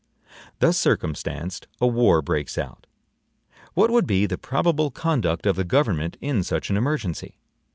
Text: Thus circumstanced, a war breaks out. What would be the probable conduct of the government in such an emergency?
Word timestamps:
Thus 0.57 0.79
circumstanced, 0.79 1.67
a 1.79 1.85
war 1.85 2.23
breaks 2.23 2.57
out. 2.57 2.87
What 3.75 3.91
would 3.91 4.07
be 4.07 4.25
the 4.25 4.35
probable 4.35 4.89
conduct 4.89 5.45
of 5.45 5.55
the 5.57 5.63
government 5.63 6.17
in 6.19 6.41
such 6.41 6.71
an 6.71 6.75
emergency? 6.75 7.37